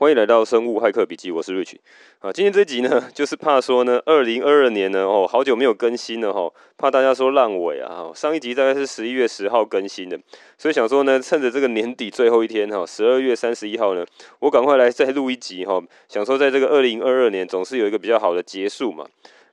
[0.00, 1.74] 欢迎来到生物骇客笔记，我是 Rich
[2.20, 2.32] 啊。
[2.32, 8.10] 今天这集呢，就是怕说呢，二零二二年呢，哦，好久没有更新了哈，怕大家说烂尾啊。
[8.14, 10.18] 上一集大概是十一月十号更新的，
[10.56, 14.02] 所以想说呢，趁着这个年底最后一天哈，十二月三十一号呢，
[14.38, 15.78] 我赶快来再录一集哈，
[16.08, 19.04] 想说在这个二零二二年总是有一个比较好的结束嘛。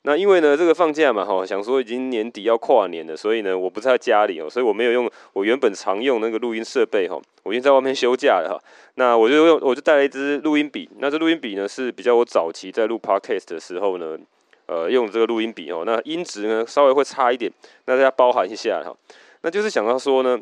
[0.07, 8.57] 那因为呢，这个放假嘛，哈，想说已经年底要跨年了，所以呢，我不在家里哦，所以我没有用我原本常用那个录音设备哈，我已经在外面休假了哈。
[8.95, 10.89] 那我就用，我就带了一支录音笔。
[10.99, 14.17] 那这录音笔呢，是比较我早期在录 Podcast 的时候呢，
[14.67, 15.83] 呃，用这个录音笔哦。
[15.85, 17.51] 那音质呢，稍微会差一点，
[17.83, 18.95] 那大家包涵一下哈。
[19.41, 20.39] 那就是想要说呢。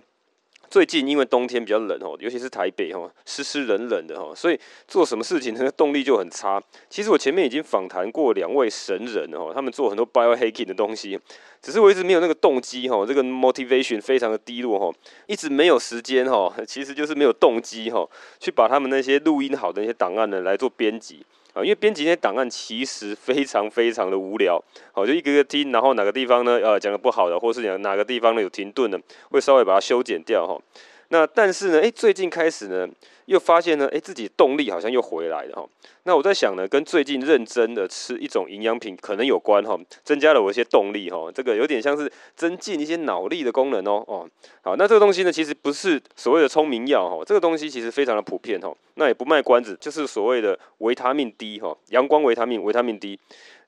[0.76, 6.62] 最近因为冬天比较冷哦，尤其是台北哦，湿湿冷冷的哈，所以做什么事情呢，动力就很差。
[6.90, 11.18] 其实我前面已经访谈过两位神人哦，他们做很多 biohacking 的东西，
[11.62, 14.94] 只是我一直没有那个动机哈，这个 motivation 非常的低落哈，
[15.28, 18.06] 一直没有时间哈，其实就是没有动机哈，
[18.42, 21.26] 去把他们那些录音好的那些档案呢来做编辑。
[21.56, 29.00] 啊，因为编辑那些档案其实非常非常的无聊，好，就一个个听，然后哪个地方呢，呃，讲的不好的，或是讲哪个地方呢有停顿的，
[29.32, 30.62] 会稍微把它修剪掉哈。
[31.08, 32.86] 那但是呢，诶，最近开始呢，
[33.26, 35.68] 又发现呢，诶，自己动力好像又回来了哈。
[36.04, 41.32] 那我在想呢，跟最近认真的吃一种营养品可能有关哈，增加了我一些动力哈。
[41.34, 44.30] 这个有点像是增进一些脑力的功能哦哦。
[44.62, 48.72] 好，那这个东西呢，其实不是所谓的聪明药哈，这个东西其实非常的普遍哈。
[48.96, 53.20] 那也不卖关子，就是所谓的维他命 D 哈，阳光维他命，维他命 D。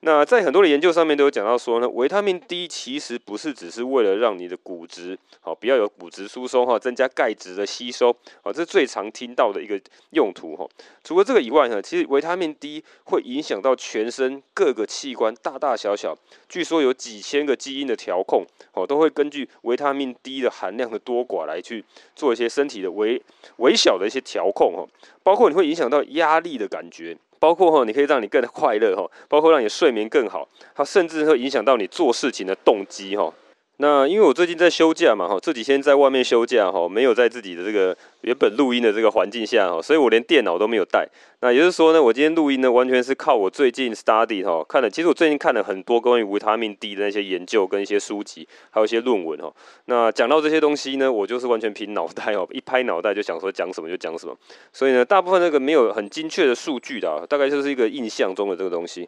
[0.02, 9.80] 那在很多的研究上面都有讲到说呢，维他命 D 其实不是只是为了让你的骨质好，不要有骨质疏松哈，增加钙质的吸收，好，这是最常听到的一个
[10.12, 10.68] 用途哈。
[11.04, 16.16] 除了这个以外呢，其实维他命 D 会影响到全身各个器官大大小小，
[16.48, 21.84] 据说有几千个基因的调控，哦，都会根据维他命 D 的含量的多寡来去
[22.16, 23.20] 做一些身体的微
[23.58, 24.88] 微小的一些调控哈，
[25.24, 27.18] 包括你会影响到压力的感觉。
[27.40, 33.34] 包括哈，你可以让你更快乐哈，包括让你睡眠更好，它甚至会影响到你做事情的动机哈。
[33.80, 41.08] 那因为我最近在休假嘛哈，这几天在外面休假哈，没有在自己的这个原本录音的这个环境下哈，所以我连电脑都没有带。
[41.42, 44.90] 那也就是说呢，我今天录音呢，完全是靠我最近 study 哈看了。
[44.90, 49.54] 其实我最近看了很多关于维他命 D 的那些研究跟一些书籍，还有一些论文哈。
[49.86, 54.36] 那讲到这些东西呢，我就是完全凭脑袋哦，一拍脑袋就想说讲什么就讲什么。
[54.74, 59.08] 所以呢，大部分那个没有很精确的数据的，大概就是一个印象中的这个东西。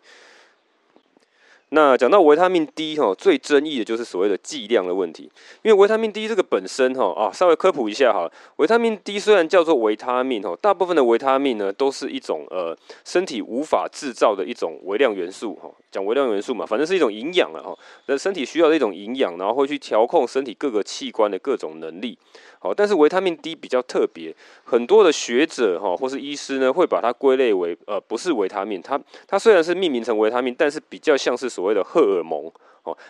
[1.71, 5.31] 那讲到维他命 D 哈，最争议的就是所谓的剂量的问题。
[5.61, 12.75] 因为维他命 D 这个本身哈啊，稍微科普一下哈，维他命 D 虽然叫做维他命哈，大部分的维他命呢都是一种呃
[13.05, 15.69] 身体无法制造的一种微量元素哈。
[15.91, 22.17] 讲微量元素嘛，反正是一种营养了哈，那身体需要的一种营养，然后会去调控身体各个器官的各种能力。
[22.59, 32.51] 好，但是维他命 D 比较特别，很多的学者哈或是医师呢会把它归类为呃不是维他命，它它虽然是命名成维他命，但是比较像是所谓的荷尔蒙。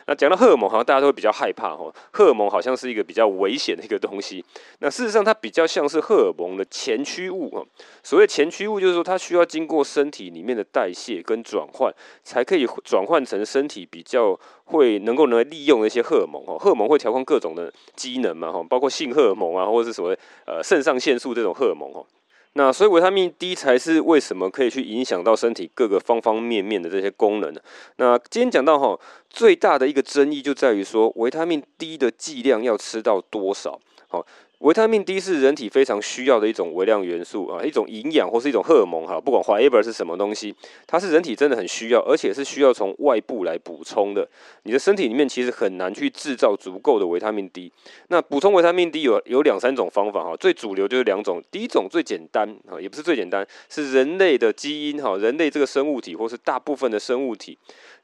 [0.07, 1.93] 那讲到荷尔蒙，好像大家都会比较害怕哦。
[2.11, 4.43] 荷尔蒙好像是一个比较危险的一个东西。
[4.79, 7.65] 那事实上，它比较像是荷尔蒙的前驱物哦。
[8.03, 16.57] 所谓前驱物，就是说它需要经过身体里面的代谢跟转换，才可以转换成身体比较会能够能利用的一些荷尔蒙哦。
[16.57, 22.05] 荷尔蒙会调控各种的机能嘛，哈，包括性荷尔蒙啊，或者是所谓呃肾上腺素这种荷尔蒙哦。
[22.53, 27.61] 那所以维他命 D 才是为什么可以去影响到身体各个方方面面的这些功能呢？
[27.97, 28.99] 那今天讲到哈，
[29.29, 33.79] 最大的一个争议就在于说维他命 D 的剂量要吃到多少？
[34.07, 34.25] 好。
[34.59, 40.53] 维他命 D 是人体非常需要的一种微量元素啊，一种营养或是一种荷尔蒙哈，不管 whatever 是什么东西，
[40.85, 44.27] 它是人体真的很需要，而且是需要从外部来补充的。
[44.63, 47.71] 你的身体里面其实很难去制造足够的维他命 D。
[48.09, 51.41] 那补充维他命 D 有有两三种方法哈，最主流就是两种。
[51.49, 57.57] 第一种最简单啊，也不是最简单，是人类的基因哈，人类这个生物体或是大部分的生物体，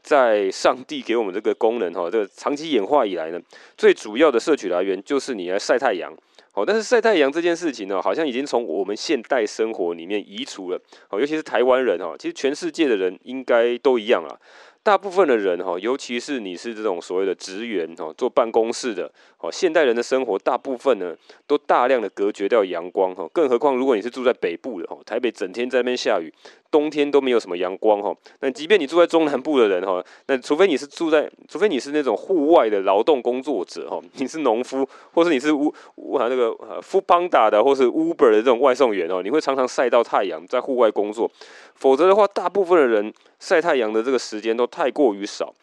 [0.06, 3.42] 在上帝给我们这个功能哈，这个长期演化以来呢，
[3.76, 6.14] 最主要的摄取来源就是你来晒太阳。
[6.54, 10.80] 哦，但是晒太阳这件事情呢，好像已经从我们现代生活里面移除了。
[11.10, 14.38] 哦，尤其是台湾人哈，其实全世界的人应该都一样啊。
[14.82, 21.14] 大部分的人哈，尤其是你是这种所谓的职员哈，坐办公室的，哦，现代人的生活大部分呢，
[21.48, 23.28] 都大量的隔绝掉阳光哈。
[23.34, 26.32] 更何况如果你是住在北部的哈，台北整天在那边下雨，
[26.72, 28.16] 冬天都没有什么阳光哈。
[28.40, 36.52] 那即便你住在中南部的人哈，那除非你是住在，除非你是那种户外的劳动工作者哈，你是农夫，或是你是乌乌啊那个
[36.82, 41.30] Foodpanda 的，或是 Uber 的这种外送员哦，你会常常晒到太阳，在户外工作。
[41.76, 45.54] 否则的话，大部分的人晒太阳的这个时间都太过于少，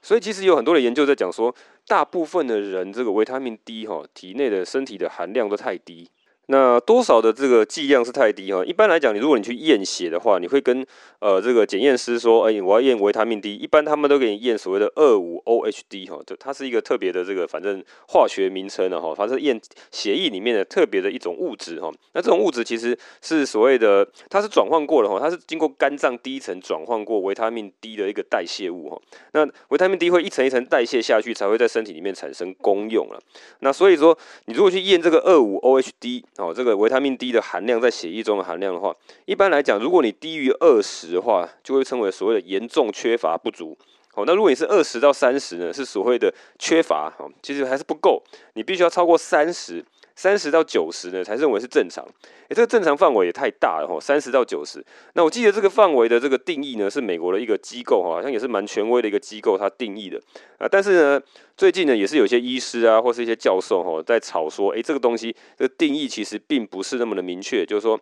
[0.00, 1.54] 所以其实有很多的研究在讲说，
[1.86, 6.08] 大部分的人这个维他命 D 哈体内的身体的含量都太低。
[6.46, 8.64] 那多少的这个剂量是太低哈？
[8.64, 10.84] 一般来讲，你如果你去验血的话，你会跟
[11.20, 19.58] 呃这个检验师说，哎，我要验维他命 D，一般他们都给你验所谓的二五 OHD 哈，就它是一个特别的这个反正化学名称的哈，反正验
[19.92, 21.90] 血液里面的特别的一种物质哈。
[22.12, 29.00] 那这种物质其实是所谓的，它是转换过的哈，它是经过肝脏第一层转换过维他命 D 的一个代谢物哈。
[29.32, 33.22] 那维他命 D 会一层一层代谢下去，才会在身体里面产生功用了。
[33.60, 38.94] 那所以说，你如果去验这个二五 OHD 哦，这个维他命 D 的含量在血液中的含量的话，
[39.26, 43.76] 一般来讲，如果你低于二十的话，就会称为所谓的严重缺乏不足。
[44.14, 48.22] 哦，那如果你是二十到三十呢，是所谓的缺乏，哦，其实还是不够，
[48.54, 49.84] 你必须要超过三十。
[50.14, 52.04] 三十到九十呢，才认为是正常。
[52.48, 54.84] 诶，这个正常范围也太大了哈，三十到九十。
[55.14, 60.20] 那我记得这个范围的这个定义呢，是美国的一个机构哈，好像也是蛮权威的一个机构，它定义的
[60.58, 60.68] 啊。
[60.70, 61.22] 但是呢，
[61.56, 68.00] 最近呢，也是有些医师啊，或是一些教授哈，在吵说，诶，这个东西这个定义其实并不是那么的明确，就是说。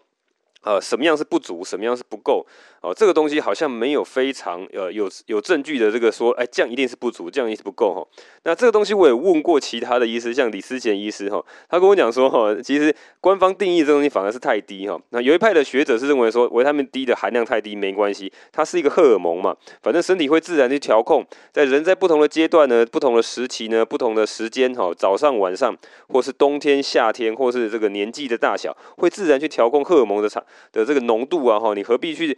[0.63, 2.47] 呃，什么样是不足，什么样是不够？
[2.83, 8.07] 哦，这个东西好像没有非常呃有有证据的这个说，哎，这样一定是不足，这样一定是不够哈。
[8.45, 14.99] 那这个东西我也问过其他的医师，像李思贤医师哈，他跟我讲说哈，其实官方定义这东西反而是太低哈。
[15.11, 21.23] 那有一派的学者是认为说，维他命 D 的含量太低没关系，它是一个荷尔蒙嘛，反正身体会自然去调控，
[21.53, 25.77] 在人在不同的阶段呢，不同的时期呢，不同的时间哈，早上晚上，
[26.09, 30.43] 或是冬天夏天，或是这个年纪的大小，会自然去调控荷尔蒙的产
[30.73, 32.37] 的这个浓度啊，哈，你何必去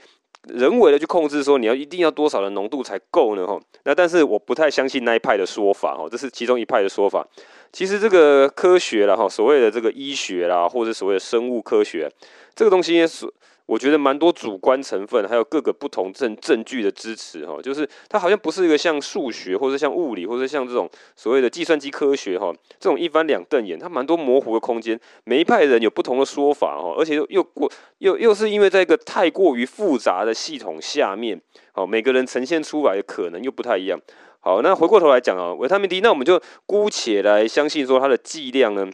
[0.49, 3.47] 人为的去控制说你要一定要多少的浓度才够呢？
[3.47, 7.27] 哈，那但是我不太相信那一派的说法，哈，这是其中一派的说法。
[7.73, 12.11] 其实这个科学了，哈，所谓的这个医学啦，或者所谓的生物科学，
[12.55, 13.27] 这个东西是。
[13.73, 20.87] 我觉得蛮多主观成分，还有各个不同证证据的支持，哈，就是它好像不是一个像数学，或者像物理，或者像这种
[21.17, 25.01] 所谓的计算机科学，哈，这种一翻两瞪眼，它蛮多模糊的空间。
[25.25, 31.41] 每一派人有不同的说法，哈，而且又又过又又是因为在一个太过于复杂的系统下面，
[31.73, 33.99] 好，每个人呈现出来的可能又不太一样。
[34.41, 38.87] 好，那回过头来讲啊，维他命 D，那我们就姑且来相信说它的剂量呢。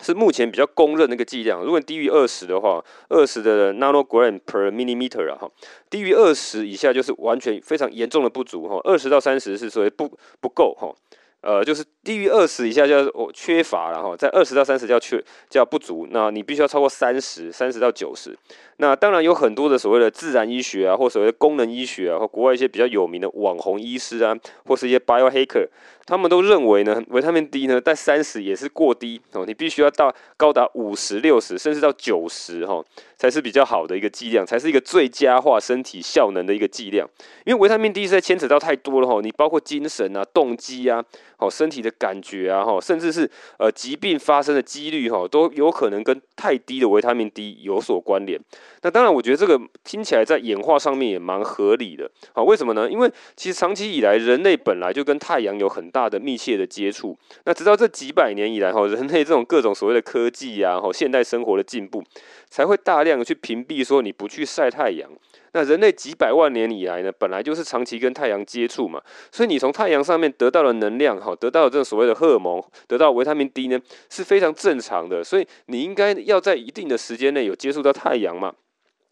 [0.00, 5.50] 是目前比较公认的一个剂量，如果低于二十的话，二十的 nanogram per millimeter 啊，哈，
[5.90, 10.10] 低于二十以下就是完全非常严重的不足哈，二十到三十是属于不
[10.40, 10.94] 不够哈。
[11.40, 18.36] 呃，就是低于二十以下叫哦缺乏了哈，在二十到三十叫缺叫不足，那你必须要超过三十，三十到九十。
[18.78, 24.36] 那当然有很多的所谓的自然医学啊，或所谓的功能医学啊，或国外一些比较有名的网红医师啊，
[24.66, 25.68] 或是一些 biohacker，
[26.06, 32.84] 他们都认为呢，维他命 D 呢在三十也是过低哦，你必须要到高达五十、六十，甚至到九十哈，
[33.16, 37.08] 才是比较好的一个剂量，才是一个最佳化身体效能的一个剂量。
[37.44, 41.04] 因为维他命 D 实在牵扯到太多了哈，你包括精神啊、动机啊。
[41.40, 48.38] 好，身体的感觉啊，哈，甚至是呃疾病发生的几率哈，都有可能跟太低的维他命 D 有所关联。
[48.82, 52.10] 那当然，我觉得这个听起来在演化上面也蛮合理的。
[52.32, 52.90] 好，为什么呢？
[52.90, 57.16] 因为其实长期以来，人类本来就跟太阳有很大的密切的接触。
[57.44, 62.02] 那直到这几百年以来，哈，人类这种各种所谓的科技啊，哈，现代生活的进步，
[62.50, 65.10] 才会大量的去屏蔽说你不去晒太阳。
[65.52, 69.02] 那人类几百万年以来呢，本来就是长期跟太阳接触嘛，
[69.32, 73.80] 所以你从太阳上面得到的能量，哈，得到这种所谓的荷尔蒙，得到维他命 D 呢，
[74.10, 78.54] 是非常正常的，所以你应该要在一定的时间内有接触到太阳嘛。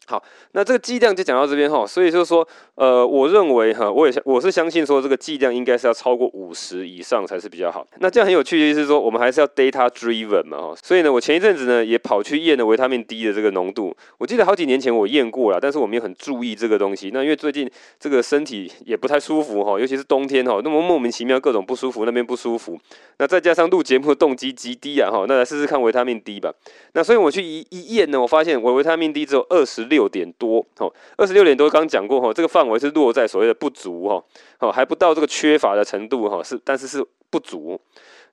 [0.09, 0.23] 好，
[0.53, 7.85] 那这个剂量就讲到这边哈，所以就是说，呃，我认为哈，我也我是相信说这个剂量应该是要超过五十以上才是比较好。
[7.99, 17.11] 那这样很有趣的是说，我们还是要 data driven 嘛哈，所以呢，我前一阵子呢也跑去验了维他命 D 的这个浓度，我记得好几年前我验过了，但是我没有很注意这个东西。
[17.13, 22.79] 那因为最近这个身体也不太舒服哈，尤其是冬天哈，那么莫名其妙各种不舒服，那边不舒服，
[23.17, 26.49] 那再加上录节目的动机极低啊哈，那来试试看维他命 D 吧。
[26.93, 29.96] 那所以我去一一验呢，我发现我维他命 D 只有二十六。
[29.97, 34.23] 六点多，哦，二十六点多，刚讲过，哈，这个范围是落在所谓的不足，哈，
[34.59, 37.81] 哦，还不到这个缺乏的程度，哈，是，但是是不足。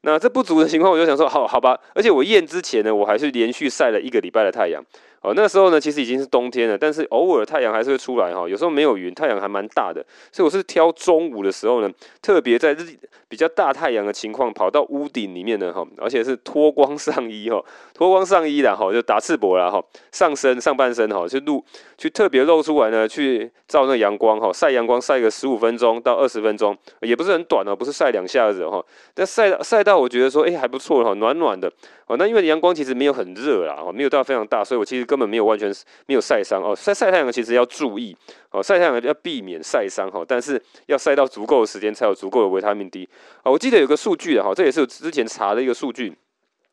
[0.03, 4.85] 那这不足的情况，我就想说，好好吧，而且我验之前呢，我还是连续晒了一个礼拜的太阳。
[5.25, 8.47] 哦，那时候呢，其实已经是冬天了，但是偶尔太阳还是会出来哈。
[8.47, 11.91] 有时候没有云，太阳还蛮大的，所以我是挑中午的时候呢，
[12.21, 12.85] 特别在日
[13.27, 17.59] 比较大太阳的情况，跑到屋顶里面呢哈，而且是脱光上衣哈，
[17.95, 21.65] 脱光上衣然后就打赤膊了哈，上身上半身哈，去露
[21.97, 31.73] 去特别露出来呢，去照那阳光哈，晒阳光晒个十五分钟到二十分钟，也不是很短哦，不是晒两下子哈，但晒到晒到我觉得说，哎还不错哈，暖暖的
[32.07, 32.17] 哦。
[32.19, 35.73] 那因为阳光其实没有很热啦，哦没有到非常大，所以我其实根本没有完全
[36.07, 38.17] 没有晒伤哦，晒晒太阳其实要注意
[38.51, 43.09] 哦，晒太阳要避免晒伤哈，但是要晒到足够的时间才有足够的维他命 D
[43.45, 43.53] 啊。
[43.53, 46.13] 我记得有个数据啊，哈，这也是之前查的一个数据。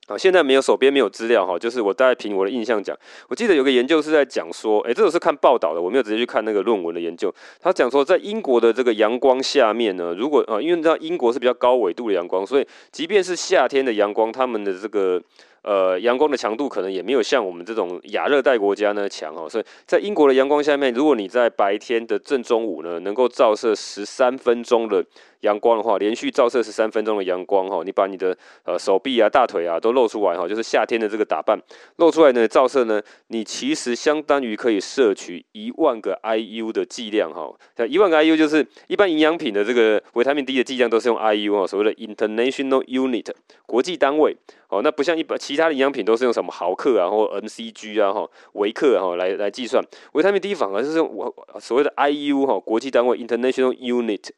[0.07, 2.97] 啊，现在没有手边没有资料哈，就是我大概凭我的印象讲，
[3.29, 7.33] 我记得有个研究是在讲说，诶，这个是看报道的，我没有直接去看那个论文的研究。
[7.61, 15.21] 他讲说，在英国的这个阳光下面呢，如果啊，因为你知道英国是比较高纬度的阳光，所以即便是夏天的阳光，他们的这个。
[15.63, 25.05] 呃，阳光的强度可能也没有像我们这种亚热带国家呢强哦，所以在英国的阳光下面，如果你在白天的正中午呢，能够照射十三分钟的
[25.41, 31.59] 阳光的话，连续照射十三分钟的阳光哈，你把你的呃手臂啊、大腿啊都露出来哈，就是夏天的这个打扮
[31.97, 43.27] 露出来呢照射呢，你其实相当于可以摄取一万个 IU 的剂量哈，像一万个 IU 就是一般营养品的这个维他命 D 的剂量都是用 IU 哈，所谓的 International Unit
[43.67, 44.35] 国际单位。
[44.71, 54.29] 哦，那不像一般其他的营养品都是用什么毫克啊，或 mcg 啊，哈，微克哈来来计算，维他命 D 反而是用我所谓的 IU 哈，国际单位 International Unit。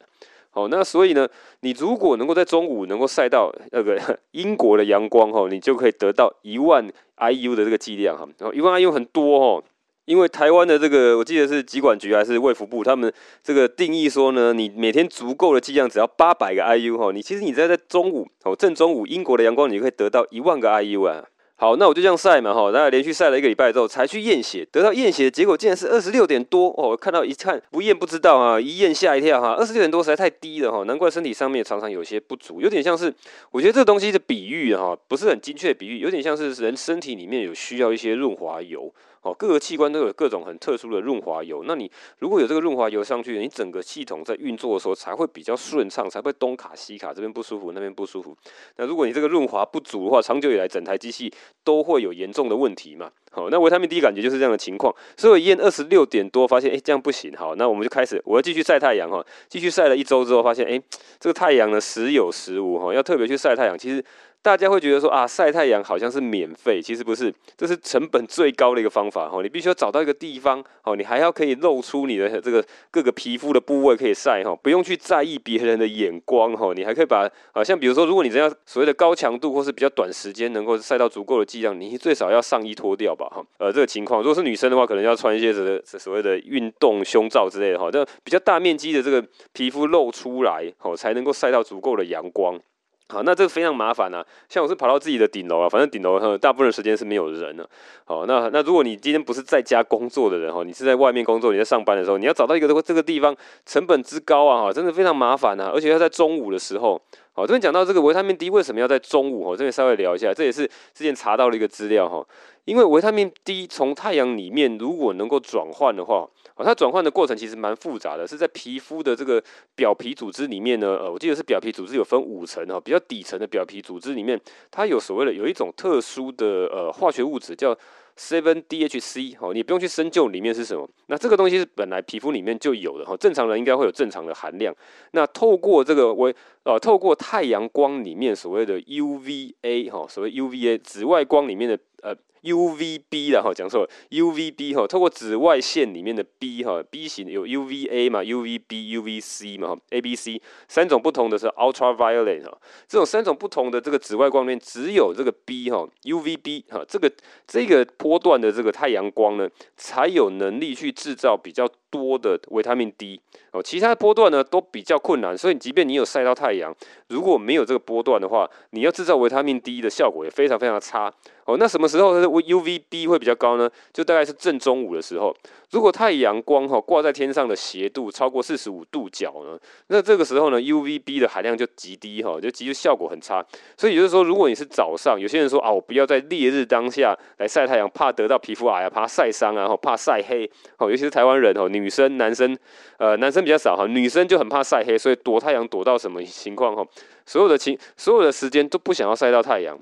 [0.50, 1.28] 好，那所以呢，
[1.60, 3.96] 你如果能够在中午能够晒到那个
[4.32, 6.84] 英国的阳光哈，你就可以得到一万
[7.18, 9.64] IU 的这个剂量哈，然后一万 IU 很多哦。
[10.06, 21.24] 因为台湾的这个，我记得是疾管局还是卫福部，他们这个定义说呢，你每天足够的剂量只要八百个 IU 哈，你其实你在在中午哦，正中午英国的阳光，你就可以得到一万个 IU 啊。
[21.56, 33.14] 好，那我就这样晒嘛哈，大概连续晒了一个礼拜之后，才去验血，得到验血的结果竟然是二十六点多哦，看到一看不验不知道啊，一验吓一跳哈，二十六点多实在太低了哈，难怪身体上面常常有些不足，有点像是
[33.52, 38.92] 我觉得这个东西的比喻哈，不是很精确的比喻，有点像是人身体里面有需要一些润滑油。
[39.22, 41.64] 哦，各个器官都有各种很特殊的润滑油。
[41.66, 48.36] 那你如果有这个润滑油上去，你整个系统在运作的时候才会比较顺畅，才会东卡西卡，这边不舒服，那边不舒服。
[48.76, 51.32] 那如果你这个润滑不足的话，长久以来整台机器
[51.62, 53.10] 都会有严重的问题嘛。
[53.30, 54.94] 好，那维他命 D 感觉就是这样的情况。
[55.16, 57.32] 所以我验二十六点多，发现哎、这样不行。
[57.36, 59.24] 好，那我们就开始，我要继续晒太阳哈。
[59.48, 60.80] 继续晒了一周之后，发现哎、
[61.18, 63.78] 这个太阳呢时有时无哈，要特别去晒太阳。
[63.78, 64.04] 其实。
[64.44, 69.40] 大家会觉得说啊，晒太阳好像是免费，其实不是，这是成本最高的一个方法哈。
[69.42, 76.74] 你必须要找到一个地方哦，你还要可以露出你的这个各个皮肤的部位可以晒哈，不用去在意别人的眼光哈。
[76.74, 83.42] 你还可以把啊，像比如说，如果你这样所谓的高强度或是比较短时间能够晒到足够的剂量，你最少要上衣脱掉吧哈。
[83.56, 92.60] 呃，这个情况，如果是女生的话，可能要穿一些这个所谓的运动胸罩之类的哈，这比较大面积的这个皮肤露出来哦，才能够晒到足够的阳光。
[93.08, 94.24] 好，那这个非常麻烦啊。
[94.48, 97.68] 像我是跑到自己的顶楼啊，反正顶楼大部分时间是没有人的。
[98.04, 105.70] 好，那那如果你今天不是在家工作的人哈，你是在外面工作，你在上班的时候，你要找到一个这个这个地方，成本之高啊哈，真的非常麻烦啊。
[105.74, 107.00] 而且要在中午的时候。
[107.36, 109.40] 好，这边讲到这个维他命 D 为什么要在中午？
[109.42, 110.64] 我这边稍微聊一下，这也是
[110.94, 112.24] 之前查到了一个资料哈。
[112.64, 116.24] 因为维他命 D 从太阳里面如果能够转换的话，
[116.58, 119.42] 它转换的过程其实蛮复杂的，是在皮肤的这个
[119.74, 120.96] 表皮组织里面呢。
[121.02, 127.76] 呃，我记得是表皮组织有分五层哈，比较底层的表皮组织里面，它有所谓的有一种特殊的呃化学物质叫。
[128.16, 130.88] Seven DHC，哦，你不用去深究里面是什么。
[131.06, 134.74] 那这个东西是本来皮肤里面就有的哈，正常人应该会有正常的含量。
[135.10, 142.16] 那透过这个微呃，透过太阳光里面所谓的 UVA 哈，所谓 UVA 紫外光里面的呃。
[142.44, 157.10] UVB 的哈讲错了，UVB 哈，透过紫外线里面的 B 哈，B 型有 UVA 嘛，UVB、UVC 嘛哈，A、B、C 三种不同的是 ultraviolet 哈，这种三种不同的这个紫外光面，只有这个 B 哈，UVB 哈，这个
[157.46, 163.22] 这个波段的这个太阳光呢，才有能力去制造比较多的维他命 D
[163.54, 166.74] 哦，其他的波段呢都比较困难，所以即便你有晒到太阳，
[167.08, 171.12] 如果没有这个波段的话，你要制造维他命 D 的效果也非常非常的差
[171.44, 171.56] 哦。
[171.56, 173.70] 那什么时候它的 UVB 会比较高呢？
[173.92, 175.32] 就大概是正中午的时候。
[175.70, 179.58] 如果太阳光哈挂在天上的斜度超过四十五度角呢，
[179.88, 183.44] 那这个时候呢，UVB 的含量就极低哈，就其实效果很差。
[183.76, 190.88] 所以也就是说，如果你是早上，有些人说啊，我不要在烈日当下来晒太阳，怕得到皮肤癌啊，怕晒伤啊，怕晒黑哦。
[190.88, 192.56] 尤其是台湾人哦，女生、男生，
[192.98, 196.84] 呃，男生比较少哈，女生就很怕晒黑，所以躲太阳躲到什么情况哈？
[197.26, 199.78] 所有的情，所有的时间都不想要晒到太阳。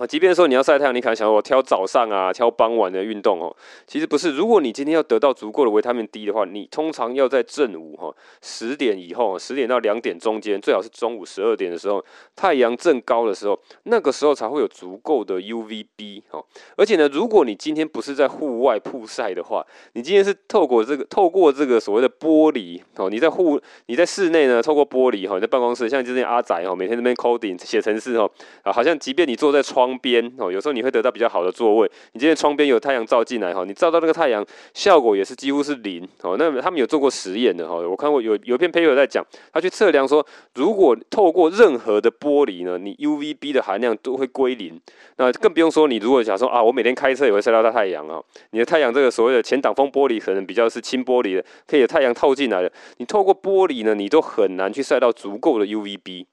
[0.00, 3.54] 啊，即便说你要晒太阳，你可能想我挑早上啊，挑傍晚的运动哦。
[3.86, 12.02] 其实不是，如果你今天要得到足够的维他命 D 的话，你通常要在正午哈十点以后，十点到两点中间，最好是中午十二点的时候，
[12.34, 16.42] 太阳正高的时候，那个时候才会有足够的 UVB 哦。
[16.78, 28.26] 而且呢，如果你今天不是在户外曝晒的话，你今天是透过这个透过这个所谓的玻璃哦，你在户你在室内呢，透过玻璃哈，你在办公室，像之前阿仔哈，每天那边 coding 写程式哈
[28.62, 29.89] 啊，好像即便你坐在窗。
[29.90, 31.90] 窗边哦，有时候你会得到比较好的座位。
[32.12, 36.36] 你今天窗边有太阳照进来哈，你照到那个太阳，效果也是几乎是零哦。
[36.38, 44.80] 那他们有做过实验的哈，我看过有有一篇 paper 在讲，他去测量说，如果透过任何的玻璃呢，你 UVB 的含量都会归零。
[45.16, 56.26] 那更不用说你如果想说啊，我每天开车也会晒到大太阳啊，你的太阳这个所谓的前挡风玻璃可能比较是轻玻璃的，可以有太阳透进来的，你透过玻璃呢，你都很难去晒到足够的 UVB。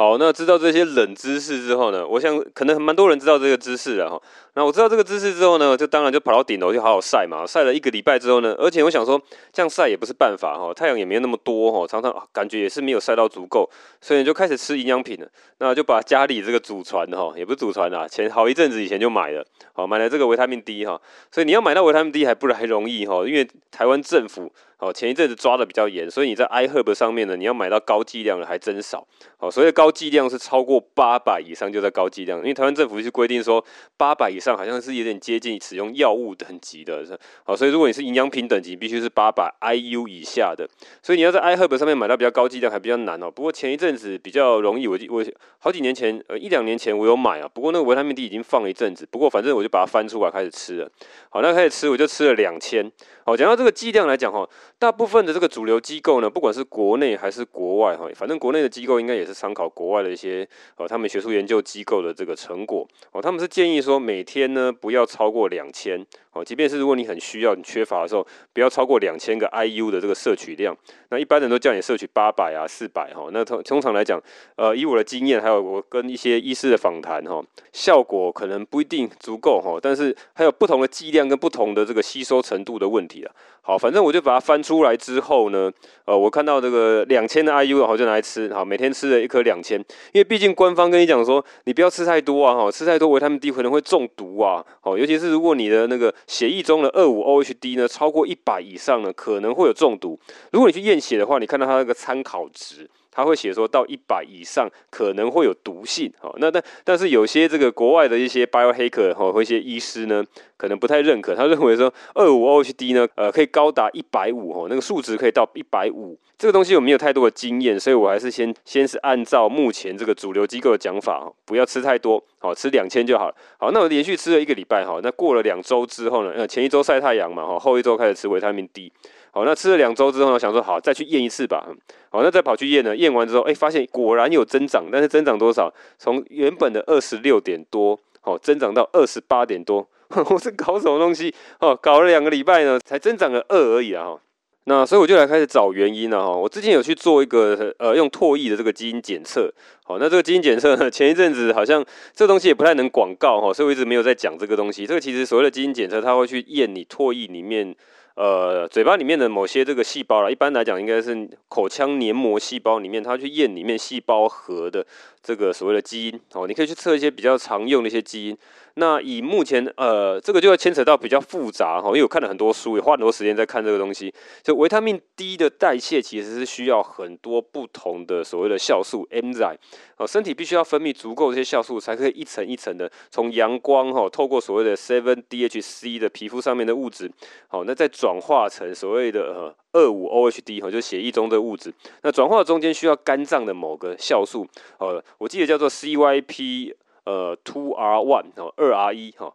[0.00, 4.18] 好，那知道这些冷知识之后呢，我想可能蛮多人知道这个知识了哈。
[4.54, 7.44] 那我知道这个知识之后呢，就当然就跑到顶楼去好好晒嘛。
[7.46, 9.20] 晒了一个礼拜之后呢，而且我想说
[9.52, 13.68] 这样晒也不是办法哈，太阳也没有那么多哈，常常感觉也是没有晒到足够，
[14.00, 15.28] 所以就开始吃营养品了。
[15.58, 20.98] 那就把家里这个祖传哈，也不是祖传啦，前好一阵子以前就买了，好买了这个维他命 D 哈。
[21.30, 24.50] 所以你要买到维他命 D 还不还容易哈，因为台湾政府。
[24.80, 29.06] 哦，前一阵子抓的比较严，所以你在 iHerb 上面呢，你要买到高剂量的还真少。
[29.38, 33.64] 哦，所以高剂量是超过八百以上就在高剂量，因为台湾政府是规定说
[33.96, 37.04] 八百以上好像是有点接近使用药物等级的。
[37.44, 40.68] 好，所以如果你是营养品等级，必须是八百 IU 以下的。
[41.02, 43.30] 所以你要在 iHerb 上面买到比较高剂量还比较难哦。
[43.30, 45.24] 不过前一阵子比较容易，我我
[45.58, 47.48] 好几年前呃一两年前我有买啊。
[47.52, 50.90] 不过那个维他命 D 已经放了一阵子，不过反正我就把它翻出来开始吃了。
[51.28, 52.90] 好，那开始吃我就吃了两千。
[53.24, 54.48] 好，讲到这个剂量来讲哈。
[54.80, 62.88] 大部分的这个主流机构呢，不管是国内还是国外哈，反正国内的机构应该也是参考国外的一些呃，他们学术研究机构的这个成果。
[63.12, 70.76] 哦，他们是建议说每天呢不要超过两千哦，即便是如果你很需要、你缺乏的时候，不要超过两千个 IU 的这个摄取量。
[71.10, 73.28] 那一般人都叫你摄取八百啊、四百哈。
[73.32, 74.20] 那通通常来讲，
[74.54, 83.32] 呃，以我的经验，还有我跟一些医师的访谈哈，效果可能不一定足够哈，但是还有不同的剂量跟不同的这个吸收程度的问题啊。
[83.62, 85.70] 好，反正我就把它翻出来之后呢，
[86.04, 89.78] 呃，我看到这个两千的 IU，然后就拿来吃，好，每天吃了一颗两千，
[90.12, 100.18] 因为毕竟官方跟你讲说，你不要吃太多啊，哈，吃太多维他命 D 可能会中毒啊，好，尤其是如果你的那个血液中的二五 OHD 呢超过一百以上呢，可能会有中毒。
[100.52, 102.88] 如果你去验血的话，你看到它那个参考值。
[103.10, 110.24] 他会写说到一百以上可能会有毒性，好，那但但是有些这个国外的一些 biohacker 哈或一些医师呢，
[110.56, 128.92] 可能不太认可，他认为说二五 OHD 呢，呃，可以高达一百五哈，那个数值可以到一百五，这个东西我没有太多的经验，所以我还是先先是按照目前这个主流机构的讲法，不要吃太多，好，吃两千就好了，好，那我连续吃了一个礼拜哈，那过了两周之后呢，呃，前一周晒太阳嘛哈，后一周开始吃维他命 D。
[129.32, 131.64] 好，那吃了两周之后呢，想说好再去验一次吧。
[132.08, 135.72] 好，那再跑去验呢，验完之后，哎、欸，发现果然有增长，但是增长多少？
[135.98, 139.86] 从原本的二十六点多，好，增长到二十八点多。
[140.30, 141.32] 我是搞什么东西？
[141.60, 144.06] 哦，搞了两个礼拜呢，才增长了二而已啊。
[144.06, 144.20] 哈，
[144.64, 146.26] 那所以我就来开始找原因了。
[146.26, 149.48] 哈，我之前有去做一个呃用唾液的这个基因检测。
[149.84, 154.84] 好，那这个基因检测呢，前一阵子好像这东西也不太能广告哈，所以我一直没有在讲这个东西。
[154.84, 157.76] 这个其实所谓的基因检测，它会去验你唾液里面。
[158.16, 164.84] 呃，嘴巴里面的某些这个细胞啦，一般来讲应该是口腔黏膜细胞里面，它去验里面细胞核的
[165.22, 168.36] 这个所谓的基因哦，你可以去测一些比较常用的一些基因。
[168.74, 174.14] 那以目前呃，这个就要牵扯到比较复杂哈，因为我看了很多书，也花很多时间在看这个东西。
[174.42, 179.56] 就维他命 D 的代谢其实是需要很多不同的所谓的酵素 enzyme
[179.96, 187.10] 哦，身体必须要分泌足够这些酵素，才可以一层一层的从阳光哈，透过所谓的 seven DHC 的皮肤上面的物质，
[187.48, 191.72] 好，那再转化成所谓的呃二五 OHD 哈，就血液中的物质。
[192.02, 194.46] 那转化中间需要肝脏的某个酵素，
[194.78, 196.74] 呃，我记得叫做 CYP。
[197.04, 199.32] 呃，two R one 哦，二 R 一哈，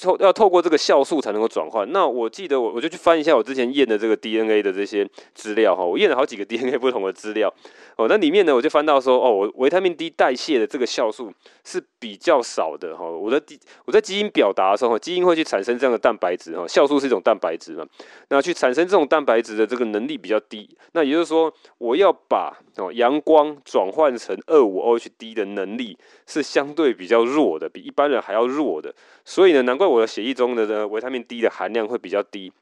[0.00, 1.90] 透要透过这个酵素才能够转换。
[1.92, 7.52] 那我记得我我就去翻一下我之前验的这个 DNA 的这些资料哈，我验了好几个 DNA 不同的资料
[7.96, 8.06] 哦。
[8.08, 11.32] 那里面呢，我就翻到说哦，我维他命 D 代谢的这个酵素
[11.64, 13.04] 是比较少的哈。
[13.04, 13.42] 我的
[13.84, 17.84] 我在基因表达的时候，基因会去产生这样的蛋白质哈，酵素是一种蛋白质嘛，
[18.28, 20.68] 那去产生这种蛋白质的这个能力比较低。
[20.92, 25.96] 那也就是说，我要把哦阳光转换成二五 OHD 的能力。
[26.26, 32.52] 是相对比较弱的，比一般人还要弱的，所以呢，难怪我的血液中的呢维他命 D 的含量会比较低。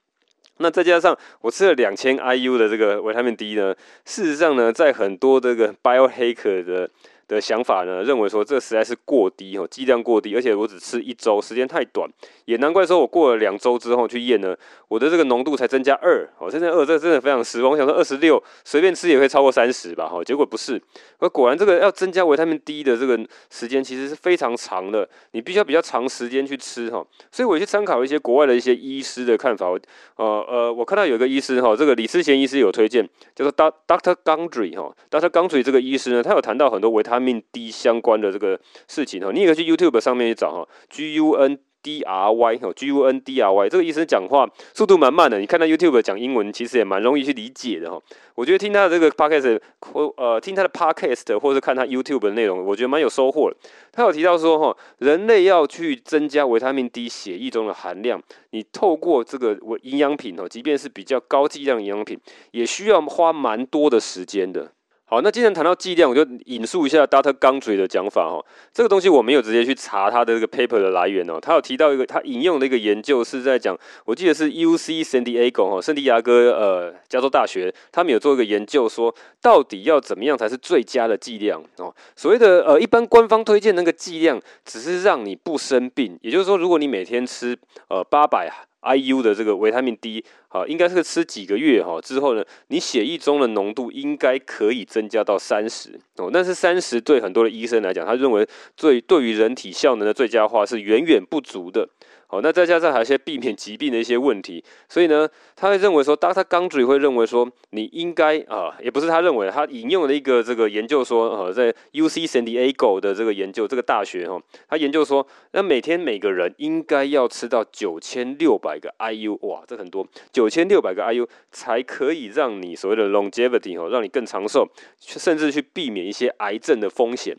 [0.57, 6.90] 那再加上我吃了两千 IU 的这个维他命 D 呢，事实上呢，在很多这个 biohacker 的。
[7.36, 12.10] 的想法呢，认为说这实在是过低哦，剂量过低，而且我只吃一周，时间太短，
[12.44, 14.56] 也难怪说我过了两周之后去验呢，
[14.88, 17.70] 我的这个浓度才增加二哦，增加二，这真的非常失望。
[17.70, 20.82] 我想说二十六随便吃也会超过三十吧，哈，结果不是，
[21.18, 23.16] 而果然这个要增加维他命 D 的这个
[23.48, 29.68] 时间其实是非常长的，你必须要比较长时间去吃哈，所以我去参考一些国外的一些医师的看法，
[30.16, 41.59] 呃呃，我看到有一个医师哈，这个李思贤医师有推荐，叫做 Doctor Gundry 哈，Doctor Gundry 这个医师呢，他有谈到很多维他命 D 相关的这个事情哈，你也可以去 YouTube 上面去找哈，G U N。
[41.83, 47.98] D R Y 哈，G U N D R Y 这个医生讲话速度蛮慢的，你看他 YouTube 讲英文，其实也蛮容易去理解的哈。
[48.35, 53.56] 我觉得听他的这个 Podcast 或呃听他的 Podcast 或者看他 YouTube 的内容，我觉得蛮有收获的。
[53.92, 64.70] 他有提到说哈，人类要去增加维他命 D 血液中的含量，你透过这个维营养品哦，即便是比较高剂量营养品，也需要花蛮多的时间的。
[65.11, 67.33] 好，那既然谈到剂量，我就引述一下 Dr.
[67.33, 68.40] Gundry 的讲法哈。
[68.73, 71.40] 这个东西我没有直接去查他的这个 paper 的来源哦。
[71.42, 81.92] 他有提到一个，他引用的一个研究是在讲，我记得是 UC San Diego 哈，圣地亚哥呃加州大学，他们有做一个研究，说到底要怎么样才是最佳的剂量哦。
[82.14, 88.49] 所谓的呃，一般官方推荐那个剂量，只是让你不生病，也就是说，如果你每天吃呃八百
[88.82, 90.24] IU 的这个维他命 D。
[90.48, 96.30] 好，应该是吃几个月哈之后呢，你血液中的浓度应该可以增加到三十哦。
[96.32, 101.88] 但是三十对很多的医生来讲，他认为最对于人体效能的最佳化是远远不足的。
[102.30, 124.64] 好，那再加上还有一些避免疾病的一些问题，所以呢，他会认为说，当他刚嘴会认为说，你应该啊，也不是他认为，他引用了一个这个研究说，呃，在 UC San Diego 的这个研究，这个大学哈，他研究说，那每天每个人应该要吃到九千六百个 IU，哇，这很多，九千六百个 IU 才可以让你所谓的 longevity 哈，让你更长寿，
[125.00, 127.36] 甚至去避免一些癌症的风险。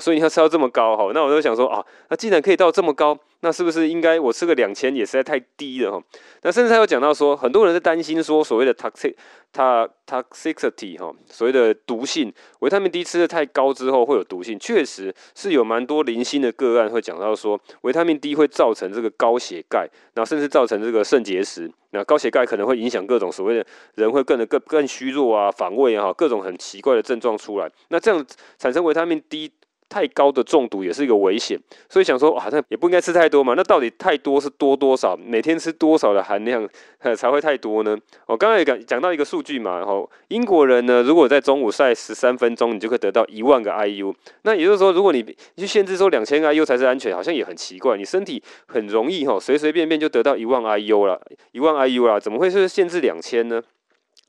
[0.00, 6.02] 所以你要吃到这么高哈，那我就想说啊，那既然可以到这么高，那是不是应该我吃个两千也实在太低了哈？
[6.42, 9.14] 那甚至他有讲到说，很多人在担心说，所谓的 toxic
[9.52, 28.24] toxicity 哈，所谓的毒性，维他命 D 吃的太高之后会有毒性，确实是有蛮多零星的个案会讲到说，维他命 D 会造成这个高血钙，那甚至造成这个肾结石，那高血钙可能会影响各种所谓的人会更的更更虚弱啊、反胃啊，各种很奇怪的症状出来，那这样
[28.58, 29.52] 产生维他命 D。
[29.88, 33.54] 太高的中毒也是一个危险，所以想说哇，那也不应该吃太多嘛。
[33.54, 35.16] 那到底太多是多多少？
[35.16, 36.68] 每天吃多少的含量
[37.16, 37.96] 才会太多呢？
[38.26, 44.12] 我刚刚也讲讲到一个数据嘛，然后英国人呢，如果在中午晒十三分钟，你就可以得到一万个 IU。
[44.42, 45.22] 那也就是说，如果你
[45.54, 47.96] 你去限制说两千 IU 才是安全，好像也很奇怪。
[47.96, 51.20] 你身体很容易哈，随随便便就得到一万 IU 了，
[51.52, 53.62] 一万 IU 啦，怎么会是限制两千呢？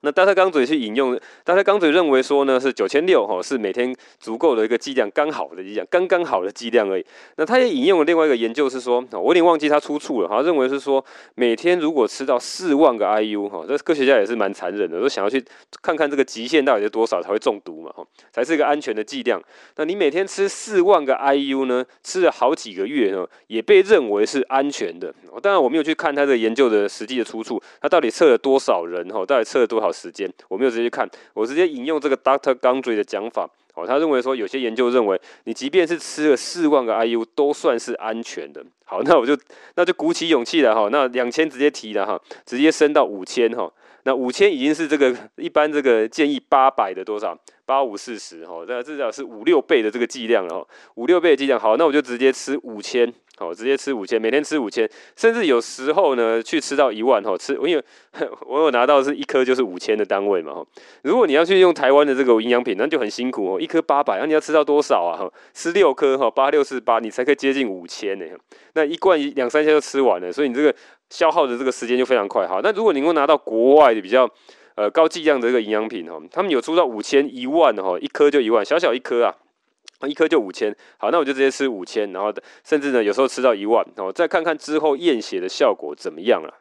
[0.06, 7.04] 那大特刚嘴去引用，大特刚嘴认为说呢，是九千六哈，是每天足够的一个剂量，刚好的剂量，刚刚好的剂量而已。
[7.38, 15.44] 那他也引用了另外一个研究是说，我有点忘记他出处了，好像认为是说，每天如果吃到四万个 IU 哈，这科学家也是蛮残忍的，都想要去
[15.82, 19.42] 看看这个极限到底是多少才会中毒嘛哈，才是一个安全的剂量。
[19.78, 25.12] 那你每天吃四万个 IU 呢，吃了好几个月呢，也被认为是安全的。
[25.42, 29.92] 当然我没有去看他的研究的实际的出处，他到底测了多少人哈，到底测了多少。
[29.96, 32.54] 时间我没有直接看，我直接引用这个 Dr.
[32.54, 38.64] Gundry 的讲法哦，他认为说有些研究认为你即便是吃了四万个 IU 都算是安全的。
[38.84, 39.38] 好，那我就
[39.76, 43.72] 那就鼓起勇气了哈，那两千直接提了哈，直接升到五千哈，
[44.04, 51.60] 那五千已经是这个一般这个建议八百的多少八五四十哈，那至少是五六倍的这个剂量了哈，五六倍的剂量。
[51.60, 53.12] 好，那我就直接吃五千。
[53.38, 57.22] 好，直接吃五千，每天吃五千，甚至有时候呢，去吃到一万。
[57.22, 57.84] 哈，吃我因为
[58.48, 60.54] 我有拿到是一颗就是五千的单位嘛。
[60.54, 60.66] 哈，
[61.02, 65.18] 如果你要去用台湾的这个营养品，那就很辛苦哦，一颗八百，那你要吃到多少啊？
[65.18, 68.26] 哈，吃六颗哈，八六四八，你才可以接近五千呢。
[68.74, 70.74] 那一罐两三千就吃完了，所以你这个
[71.10, 72.48] 消耗的这个时间就非常快。
[72.48, 74.30] 哈，那如果你能够拿到国外的比较
[74.76, 79.36] 呃高剂量的这个营养品哈，他们有出到五千一万哈，一颗就一万，小小一颗啊。
[80.08, 86.54] 一颗就五千，好，那我就直接吃五千，然后甚至呢，有时候吃到一万，然后再看看之后验血的效果怎么样了。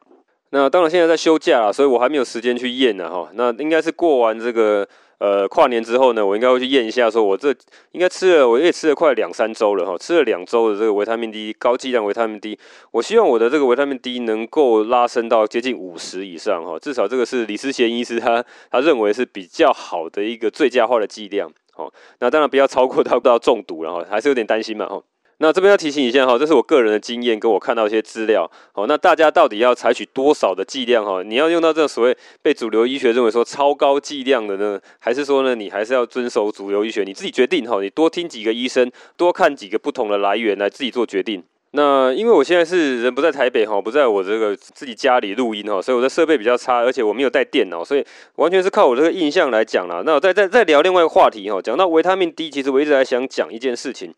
[0.50, 3.28] 那当然现在在休假了，所以我还没有时间去验呢，哈。
[3.34, 4.86] 那应该是过完这个
[5.18, 7.52] 呃跨年之后呢，我应该会去验一下，说我这
[7.90, 12.56] 应该吃了，我也吃了快两三周了哈，吃了两周的这个维他命 D 高剂量维他命 D，
[12.92, 21.50] 我希望我的这个维他命 D 能够拉升到接近五十以上哈，至少这个是李思贤医师他他认为是比较好的一个最佳化的剂量。
[21.74, 24.86] 好，那当然不要超过到 到中毒，然后还是有点担心嘛。
[24.86, 25.02] 哈，
[25.38, 28.48] 那这边要提醒一下哈，这是我个人的经验，跟我看到一些资料。
[28.72, 31.04] 好，那大家到底要采取多少的剂量？
[31.04, 37.02] 哈，你要用到这所谓被主流医学认为说超高剂量的呢，还是说呢，你还是要遵守主流医学？
[37.02, 41.42] 你自己决定哈，你多听几个医生，多看几个不同的来源来自己做决定。
[41.76, 48.06] 那因为我现在是人不在台北哈，不在我这个自己家里录音哈，所以我的设备比较差，而且我没有带电脑，所以
[48.36, 50.00] 完全是靠我这个印象来讲啦。
[50.06, 54.14] 那我再再再聊另外一个话题哈，讲到维他命 D，其实我一直在想讲一件事情，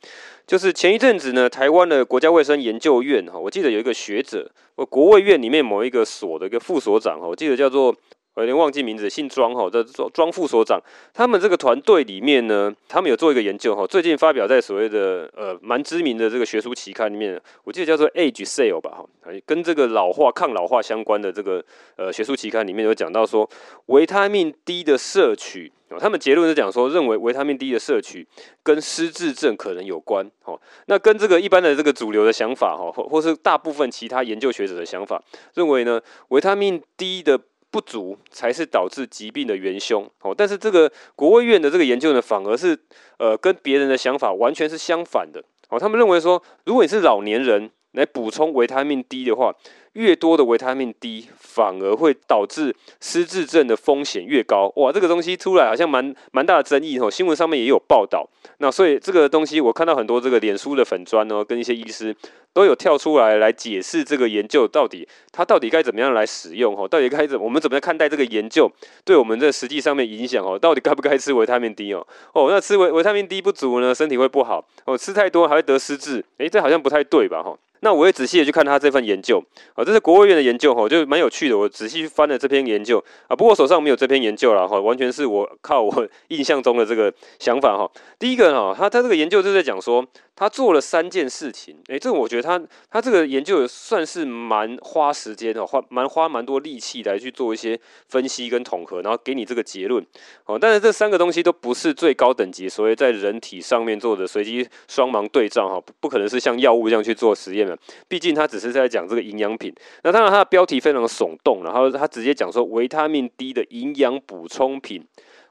[0.47, 7.97] 就是前一阵子呢，台湾的国家卫生研究院哈，我记得有一个学者，我国卫院里面某一个所的一个副所长哈，我记得叫做
[8.37, 10.79] 我有点忘记名字，姓庄哈的庄庄副所长，
[11.14, 21.64] 他们这个团队里面呢，他们有做一个研究哈，最近发表在所谓的呃蛮知名的这个学术期刊里面，我记得叫做 Age Cell 吧哈，跟这个老化抗老化相关的这个
[21.96, 23.49] 呃学术期刊里面有讲到说，
[23.87, 28.27] 维他命 D 的摄取，他们结论是讲说，认为维他命 D 的摄取
[28.62, 35.22] 跟失智症可能有关哦，那跟这个一般的这个主流的想法哈，或或是大部分其他研究学者的想法，
[35.55, 37.40] 认为呢，维他命 D 的
[37.77, 42.75] 不足才是导致疾病的元凶哦，但是这个国卫院的这个研究呢，反而是
[43.19, 45.79] 呃跟别人的想法完全是相反的哦。
[45.79, 49.55] 他们认为说，如果你是老年人来补充维他命 D 的话，
[49.93, 54.73] 越多的维他命 D 反而会导致失智症的风险越高。
[54.77, 58.27] 哇，这个东西出来好像蛮蛮大的争议哦，新闻上面也有报道。
[58.57, 62.17] 那所以这个东西我看到很多这个脸书的粉砖哦，跟一些医师。
[62.53, 68.71] 都有跳出来来解释这个研究到底它到底该怎么样来使用哦，到底该怎我们怎么样看待这个研究
[69.05, 77.57] 对我们这实际上面影响哦， 到底该不该吃维他命 D 哦哦，那吃维维他命 D 不足呢，身体会不好哦，吃太多还会得失智，诶，这好像不太对吧哈？
[77.81, 79.41] 那我也仔细的去看他这份研究
[79.75, 81.57] 啊，这是国务院的研究哈，就蛮有趣的。
[81.57, 87.89] 我仔细翻了这篇研究啊，不过手上没有这篇研究了哈，完全是我靠我印象中的这个想法哈。
[88.19, 90.05] 第一个哈，他他这个研究就在讲说。
[90.39, 97.79] 他做了三件事情，诶，这我觉得他他这个研究算是蛮花时间的，花蛮花蛮多力气来去做一些
[98.09, 100.05] 分析跟统合，然后给你这个结论。
[100.45, 107.77] 哦，但是这三个东西都不是最高等级，所谓在人体上面做的随机双盲对照，哈，不可能是像药物这样去做实验的。
[108.07, 109.75] 毕竟他只是在讲这个营养品。
[110.05, 115.05] 那当然，它的标题非常的耸动，然后他直接讲说维他命 D 的营养补充品。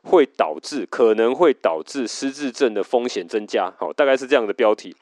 [0.08, 4.95] 会导致可能会导致失智症的风险增加，好，大概是这样的标题。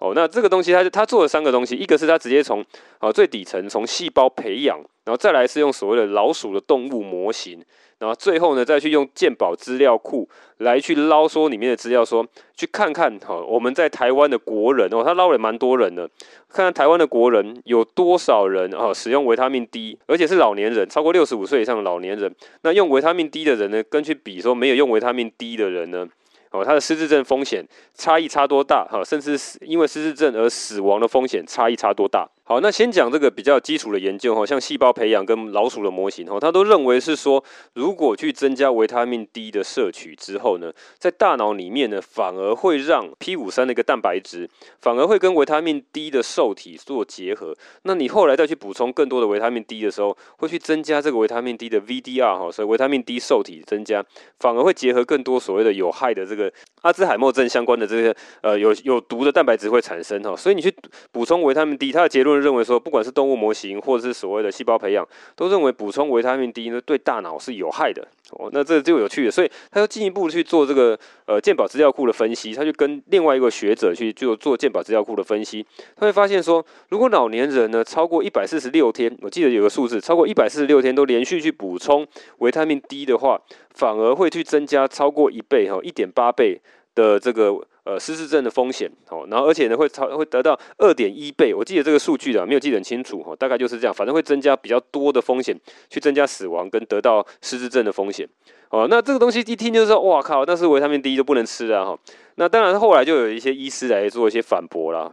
[0.00, 2.64] 哦，那这个东西他他做了三个东西，一个是他直接从
[2.98, 7.62] 啊最底层从细胞培养，然后再来是用所谓的老鼠的动物模型。
[7.98, 16.08] 然后最后呢，再去用健保资料库来去捞说里面的资料说，说去看看哈，我们在台湾的国人哦，他捞了蛮多人的，
[16.48, 22.34] 看看台湾的国人有多少人啊使用维他命 D，而且是老年人，超过六十五岁以上的老年人。
[22.62, 26.08] 那用维他命 D 的人呢，跟去比说没有用维他命 D 的人呢，
[26.50, 32.28] 哦，他的失智症风险差异差多大哈，甚至因为失智症而死亡的风险差异差多大？
[32.50, 47.56] 好，那先讲这个比较基础的研究哈，像细胞培养跟老鼠的模型哈，他都认为是说，如果去增加维他命 D 的摄取之后呢，在大脑里面呢，反而会让 P 五三的一个蛋白质，反而会跟维他命 D 的受体做结合。
[47.84, 54.04] 那你后来再去补充更多的维他命 D 的时候，会去增加这个维他命 D 的 VDR 哈，所以维他命 D 受体增加，
[54.40, 60.34] 反而会结合更多所谓的有害的这个阿兹海默症相关的这些呃有有毒的蛋白质会产生哈。
[60.34, 60.74] 所以你去
[61.12, 62.39] 补充维他命 D，它的结论。
[62.40, 68.48] 认为说，不管是动物模型或者是所谓的细胞培养，都认为补充维他命 D 呢，对大脑是有害的哦。
[68.52, 75.64] 那这就有趣了，所以他又进一步去做这个呃健保资料库的分析，他就跟另外一个学者去就做健保资料库的分析，
[75.96, 82.06] 他会发现说，如果老年人呢超过一百四十六天，我记得有个数字，超过一百四十六天都连续去补充
[82.38, 83.40] 维他命 D 的话，
[83.74, 86.60] 反而会去增加超过一倍哈，一点八倍
[86.94, 87.60] 的这个。
[87.90, 98.28] 呃，失智症的风险，哦，然后而且呢，会超会得到二点一倍，我记得这个数据的，没有记得很清楚，哈，大概就是这样，反正会增加比较多的风险，去增加死亡跟得到失智症的风险，
[98.68, 101.98] 哦，那这个东西一听就是说，哇靠，那是维他命 D 就不能吃啊，哈，
[102.36, 105.10] 那当然后来就有一些医师来做一些反驳啦。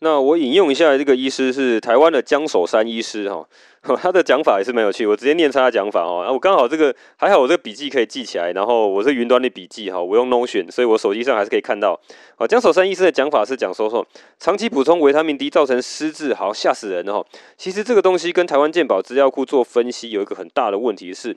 [0.00, 3.48] 那我引用一下这个医师是台湾的江守山医师哈，
[3.96, 6.30] 他的讲法也是蛮有趣，我直接念他的讲法哈。
[6.30, 11.98] 我刚好这个还好，我这个笔记可以记起来，然后我是云端的笔记哈，我用 Notion，所以我手机上还是可以看到。
[12.36, 14.06] 好，江守山医师的讲法是讲说说，
[14.38, 17.24] 长期补充维他命 D 造成失智，好吓死人哈。
[17.56, 21.34] 其实这个东西跟台湾健保资料库做分析有一个很大的问题是，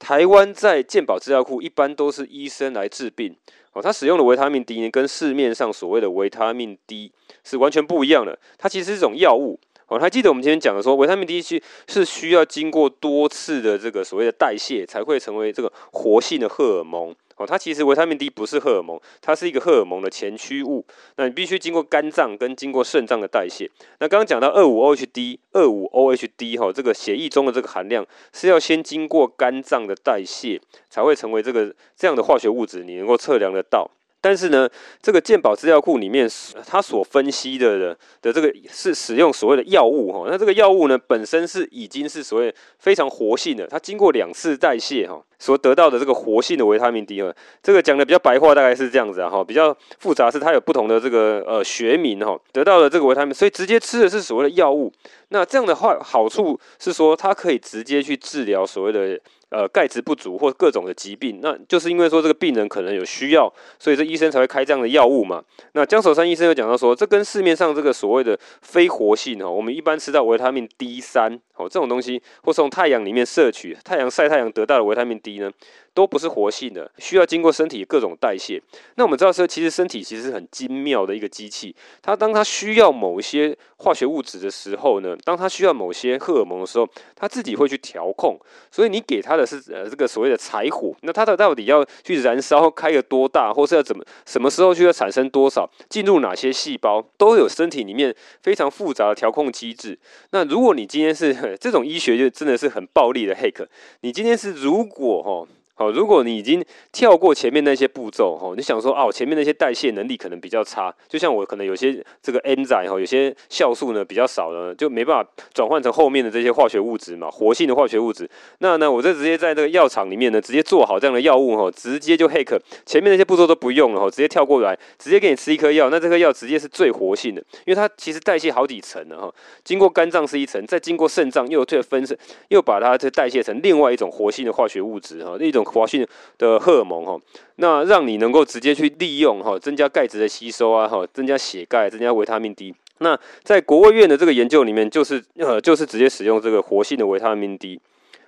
[0.00, 3.36] 台湾在健保资料库一般都是医生来治病。
[3.72, 7.12] 哦，它使用的维他命 D 呢，跟市面上所谓的维他命 D
[7.44, 8.38] 是完全不一样的。
[8.58, 9.58] 它其实是一种药物。
[9.86, 17.14] 哦，还记得我们今天讲的说，维他命 D 是是需要经过多次的这个所谓的代谢，才会成为这个活性的荷尔蒙。
[17.40, 20.84] 哦，它其实维他命 D 不是荷尔蒙，它是一个荷尔蒙的前驱物。
[21.16, 23.66] 那你必须经过肝脏跟经过肾脏的代谢。
[23.98, 33.90] 那刚刚讲到二五 OHD，二五 OHD 哈，这个血液中的这个含量是要先经过肝脏的代谢，才会成为这个这样的化学物质，你能够测量得到。
[34.20, 34.68] 但是呢，
[35.00, 36.28] 这个健保资料库里面，
[36.66, 54.92] 它所分析的的的这个是使用所谓的药物哈，那这个药物呢本身是已经是所谓非常活性的，它经过两次代谢哈，所得到的这个活性的维他命 D 二，这个讲的比较白话，大概是这样子啊哈，比较复杂是它有不同的这个呃学名哈，得到的这个维他命，所以直接吃的是所谓的药物。
[55.30, 59.18] 那这样的话好处是说，它可以直接去治疗所谓的。
[59.50, 65.42] 呃，钙质不足或各种的疾病，那就是因为说这个病人可能有需要，所以这医生才会开这样的药物嘛。
[65.72, 75.52] 那江守山医生又讲到说，这跟市面上这个所谓的非活性哈，我们一般吃到维他命 D 三哦这种东西，或是从太阳里面摄取，太阳晒太阳得到的维他命 D 呢，
[75.92, 78.62] 都不是活性的，需要经过身体各种代谢。
[78.94, 81.74] 那我们知道说，其实身体其实是很精妙的一个机器。
[82.00, 88.38] 它当它需要某一些化学物质的时候呢，当它需要某些荷尔蒙的时候，它自己会去调控。
[88.70, 99.98] 所以你给它的是呃这个所谓的柴火，那它的到底要去燃烧开个多大，或是要怎么什么时候需要产生多少，进入哪些细胞，都有身体里面非常复杂的调控机制。
[100.30, 103.68] 那如果你今天是 这种医学，就真的是很暴力的黑客。
[104.02, 105.48] 你今天是如果哈。
[105.80, 106.62] 好，如果你已经
[106.92, 118.28] 跳过前面那些步骤，哈，你想说哦，前面那些代谢能力可能比较差，就像我可能有些这个 enzyme 哈，有些酵素呢比较少呢，就没办法转换成后面的这些化学物质嘛，活性的化学物质。
[118.58, 129.32] 那呢，我就直接在这个药厂里面呢，直接做好这样的药物哈，直接就 hack 前面那些步骤都不用了哈，直接跳过来，直接给你吃一颗药，那这颗药直接是最活性的，因为它其实代谢好几层的哈，
[129.64, 132.04] 经过肝脏是一层，再经过肾脏又有这分，
[132.48, 135.64] 又把它这代谢成另外一种活性的化学物质哈，一种。
[135.70, 136.06] 活性
[136.38, 137.18] 的荷尔蒙哈，
[137.56, 142.74] 那让你能够直接去利用哈，增加钙质的吸收啊哈，增加血钙，增加维他命 D。
[142.98, 147.80] 那在国卫院的这个研究里面，就是呃，就是直接使用这个活性的维他命 D。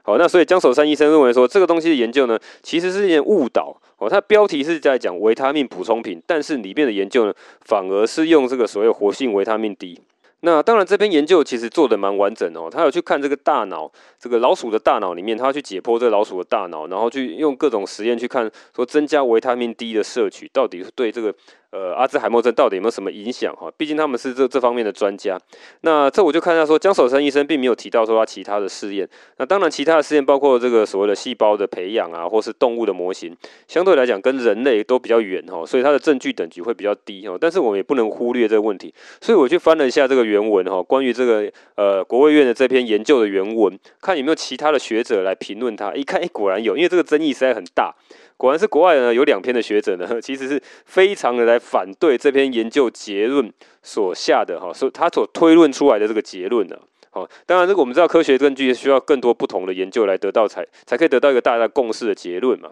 [0.02, 4.08] 好，那所以江守山医生认为说，这个东西的研究呢，其实是一件误导哦。
[4.08, 10.00] 它标题是在讲维他命补充品，但是里面的研究呢，反而是用这个所谓活性维他命 D。
[10.44, 12.68] 那当然，这篇研究其实做的蛮完整哦。
[12.68, 21.34] 他有去看这个大脑，这个老鼠的大脑里面，他去解剖这个老鼠的大脑，然后去用各种实验去看，说增加维他命 D 的摄取到底是对这个。
[21.72, 23.72] 呃，阿兹海默症到底有没有什么影响哈？
[23.78, 25.40] 毕竟他们是这这方面的专家。
[25.80, 29.08] 那这我就看一下说，江守山医生并没有提到说他其他的试验。
[29.38, 33.34] 那当然，其他的试验包括这个所谓的细胞的培养啊，或是动物的模型，
[33.66, 37.38] 相对来讲跟人类都比较远哈，所以它的证据等级会比较低哈。
[37.40, 45.94] 但是我们也不能忽略这个问题，所以我去翻了一下这个原文哈，关于这个呃国卫院的这篇研究的原文，看有没有其他的学者来评论它。
[45.94, 47.94] 一看，哎，果然有，因为这个争议实在很大。
[48.42, 53.48] 果然是国外呢，有两篇的学者呢， 其实是非常的来反对这篇研究结论
[53.84, 56.76] 所下的哈，所他所推论出来的这个结论呢，
[57.10, 62.70] 好，当然这个我们知道科学根据需要更多不同的研究来得到才才可以得到一个大家共识的结论嘛。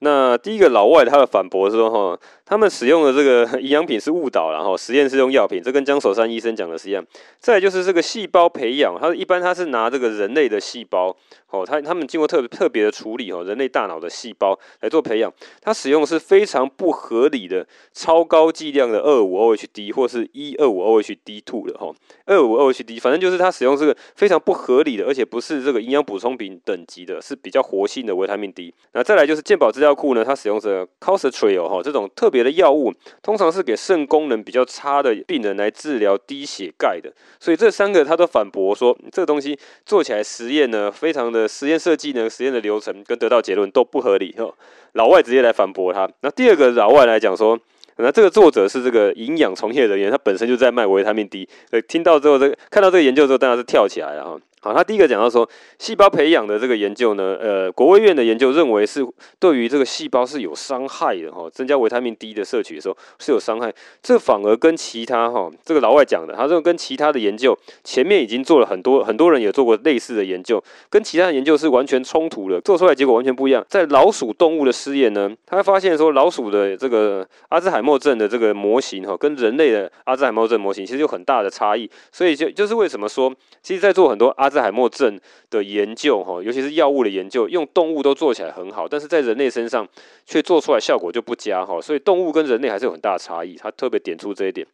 [0.00, 7.04] 那第一个老外他的反驳是说哈，他们使用的这个 营养品是误导，然后实验是用药品，这跟江守山医生讲的是一样。
[7.38, 11.16] 再就是这个细胞培养，他一般他是拿这个人类的细胞。
[11.48, 15.32] 哦，他他们经过特别特别的处理哦，人类大脑的细胞来做培养，
[15.62, 21.94] 它使用是非常不合理的超高剂量的二五 OHD 或是一二五 OHD two 的哈，
[22.26, 28.74] 二五 OHD，反正就是它使用这个非常不合理的，而且不是这个营养补充品等级的，是比较活性的维他命 D。
[28.92, 41.46] 那再来就是健保资料库呢，它使用着 Calcitriol 哈这种特别的药物，通常是给肾功能比较差的病人来治疗低血钙的，所以这三个他都反驳说，这个东西做起来实验呢非常的。
[41.56, 44.52] 实验设计呢，实验的流程跟得到结论都不合理哈。
[44.92, 46.06] 老外直接来反驳他。
[46.20, 47.58] 那第二个老外来讲说，
[47.96, 51.48] 那这个作者是这个营养从业人员，他本身就在卖维他命 D。
[51.70, 54.38] 呃，听到之后，这个看到这个研究之后，当然是跳起来了哈。
[54.66, 55.48] 好，他第一个讲到说，
[55.78, 59.06] 细胞培养的这个研究呢，呃，国卫院的研究认为是
[59.38, 73.64] 对于这个细胞是有伤害的哈，增加维他命 D 的摄取的时候是有伤害，这反而跟其他哈，这个老外讲的，他说跟其他的研究前面已经做了很多很多人也做过类似的研究，跟其他的研究是完全冲突的，做出来结果完全不一样。
[73.68, 85.18] 在老鼠动物的试验呢，他发现说老鼠的这个阿兹海默症的这个模型哈，跟人类的阿兹海默症模型其实有很大的差异，所以就就是为什么说，其实在做很多阿兹海默症
[85.50, 89.86] 的研究，哈，尤其是药物的研究，用动物都做起来很好，但是在人类身上
[90.24, 93.56] 却做出来效果就不佳，哈，所以动物跟人类还是有很大差异。
[93.56, 94.66] 他特别点出这一点，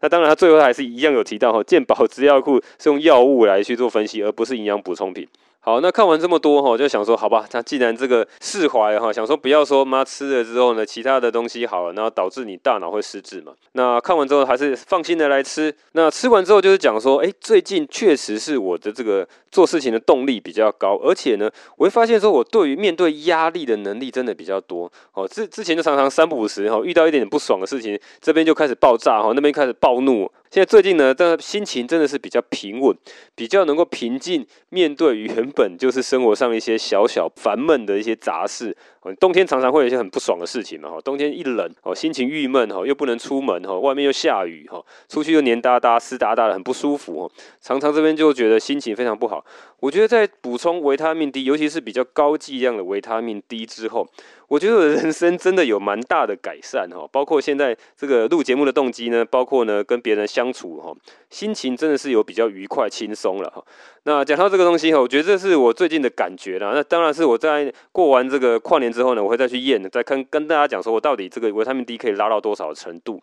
[0.00, 5.26] 那当然他最后还是一样有提到，哈，健保资料库是用药物来去做分析，而不是营养补充品。
[5.66, 13.50] 好，那看完这么多哈，就想说，好吧，那既然这个释怀哈，想说不要说妈吃了之后呢，其他的东西好了，然后导致你大脑会失智嘛。
[13.72, 15.74] 那看完之后还是放心的来吃。
[15.90, 19.26] 那吃完之后就是讲说，哎，最近确实是我的这个
[19.56, 24.92] 做事情的动力比较高，而且呢，我会发现说我对于面对压力的能力真的比较多。
[25.14, 32.94] 哦，之之前就常常三不五时哈，遇到一点点不爽的事情，这边就开始爆炸哈，那边开始暴怒，现在最近呢，但心情真的是比较平稳，
[33.34, 38.76] 比较能够平静面对原本就是生活上一些小小烦闷的一些杂事。
[39.14, 47.30] 冬天常常会有一些很不爽的事情嘛，哈，冬天一冷，哦，心情郁闷，哈，又不能出门，哈，外面又下雨，哈，出去又黏哒哒、湿哒哒的，很不舒服，
[47.60, 49.44] 常常这边就觉得心情非常不好。
[49.80, 54.08] 我觉得在补充维他命 D，尤其是比较高剂量的维他命 D 之后，
[54.48, 60.94] 我觉得我的人生真的有蛮大的改善，哈，包括现在这个录节目的动机呢，包括呢跟别人相处，哈，
[61.30, 63.64] 心情真的是有比较愉快、轻松了，哈。
[64.04, 66.70] 那讲到这个东西哈，我觉得这是我最近的感觉啦。
[66.74, 73.20] 那当然是我在过完这个跨年之后呢，我会再去验，再看跟大家讲说我到底这个维他命 D 可以拉到多少程度。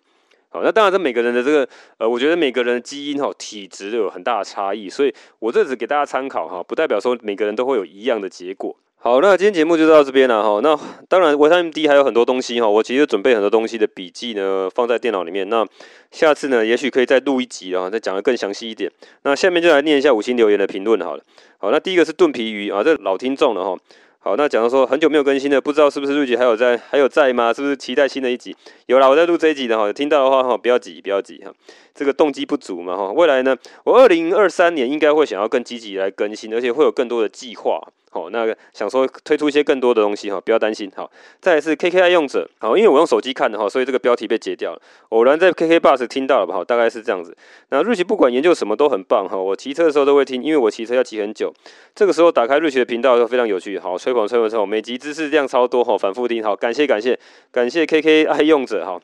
[0.50, 1.68] 好，那当然这每个人的这个
[2.00, 8.76] 呃，我觉得每个人的基因哈体质都有很大的差异，所以我这只给大家参考哈，不代表说每个人都会有一样的结果。
[9.06, 10.62] 好，那今天节目就到这边了哈。
[10.64, 10.80] 那
[11.10, 12.70] 当然，维他命 D 还有很多东西哈。
[12.70, 15.50] 我其实准备很多东西的笔记呢，放在电脑里面。
[15.50, 15.68] 那
[16.10, 18.90] 下次呢，也许可以再录一集啊，再讲得更详细一点。
[19.24, 21.24] 那下面就来念一下五星留言的评论好了。
[21.58, 23.78] 好，那第一个是炖皮鱼啊，这老听众了哈。
[24.20, 27.52] 好，那讲到说很久没有更新了，不知道是不是瑞奇还有在还有在吗？
[27.52, 28.56] 是不是期待新的一集？
[28.86, 29.92] 有啦，我在录这一集的哈。
[29.92, 31.52] 听到的话哈，不要急，不要急哈。
[31.94, 33.12] 这个动机不足嘛哈。
[33.12, 37.82] 未来呢，我二零二三年应该会想要更积极来更新，而且会有更多的计划。
[38.14, 40.92] 好，那个想说推出一些更多的东西哈，不要担心。
[40.96, 41.10] 好，
[41.42, 44.82] 再来是 KK 爱用者，好，因为我用手机看的哈，所以这个标题被截掉了。
[45.10, 46.54] 偶然在 KK Bus 听到了吧？
[46.54, 47.36] 好，大概是这样子。
[47.70, 51.52] 那 Rich 不管研究什么都很棒哈，我骑车的时候都会听，因为我骑车要骑很久。
[51.96, 53.80] 这个时候打开 Rich 的频道都非常有趣。
[53.80, 56.44] 好，吹捧吹捧吹捧，每集知识量超多哈，反复听。
[56.44, 57.20] 好，感谢感谢
[57.52, 59.02] 感谢 KK 爱用者哈。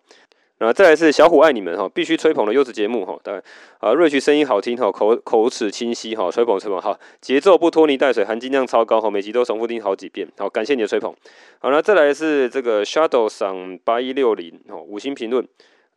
[0.62, 3.42] 那再来是小虎爱你们哈，必须吹捧的优质节目哈，当然
[3.80, 11.16] 啊，瑞奇声音好听哈，口口齿清晰哈，吹捧吹捧好，节奏不拖泥带水，含金量超高哈，每集都重复听好几遍，好，感谢你的吹捧。
[11.60, 15.48] 好，那再来是这个 Shadow 上八一六零哦，五星评论，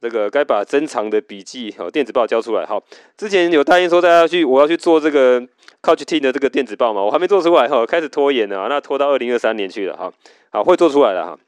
[0.00, 2.64] 这个该把珍藏的笔记和电子报交出来。
[2.64, 2.80] 好，
[3.16, 5.40] 之前有答应说大家去，我要去做这个
[5.82, 10.12] Couch Team 的这个电子报嘛，我还没做出来哈，开始拖延了，那拖到二零二三年去了哈，
[10.52, 11.38] 好，会做出来了哈。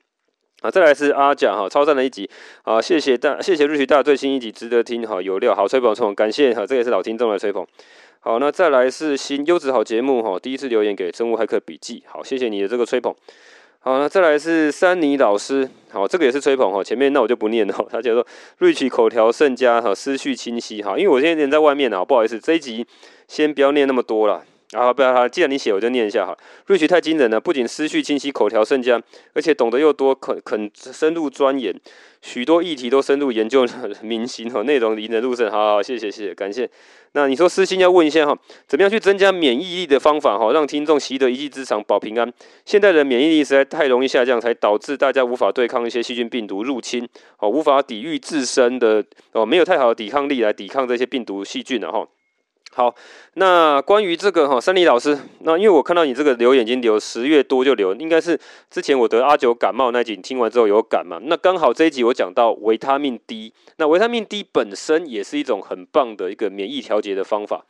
[0.65, 2.27] 啊，再来是阿甲哈，超赞的一集
[2.63, 2.81] 啊！
[2.81, 7.67] 谢谢大，谢谢瑞奇大最新一集，值得听哈，有料，好吹捧吹捧，感谢哈，这也是老听众的吹捧。
[8.21, 13.15] 好，那再来是新优质好节目哈，第一次留言给生物骇客笔记，好，谢谢你的这个吹捧。
[13.81, 22.87] 好，那再来是珊妮老师，好，这个也是吹捧哈，前面那我就不念了，他叫做瑞奇口条甚佳哈，思绪清晰哈，因为我现在人在外面啊，不好意思，这一集
[23.29, 24.43] 先不要念那么多了。
[24.75, 25.29] 啊，不要哈！
[25.29, 26.37] 既然你写，我就念一下哈。
[26.67, 29.01] 瑞奇太惊人了，不仅思绪清晰，口条甚佳，
[29.33, 31.73] 而且懂得又多，肯肯深入钻研，
[32.21, 33.65] 许多议题都深入研究
[34.03, 35.49] 明星哈，内容引人入胜。
[35.51, 36.69] 好，好，谢谢，谢谢，感谢。
[37.13, 42.33] 那你说私心要问一下哈，怎么样去增加免疫力的方法哈，让听众习得一技之长保平安？
[42.65, 47.09] 现代人免疫力实在太容易下降，才导致大家无法对抗一些细菌病毒入侵，
[47.39, 52.05] 哦，无法抵御自身的哦，没有太好的抵抗力来抵抗这些病毒细菌了哈。
[52.77, 52.93] 好，
[53.35, 58.37] 那关于这个哈，三里老师，那因为我看到你这个流眼睛流十月多就流，应该是
[58.69, 61.21] 之前我得阿九感冒那集，你听完之后有感嘛？
[61.23, 67.65] 那刚好这一集我讲到维他命 D，那维他命 D 本身也是一种很棒的一个免疫调节的方法。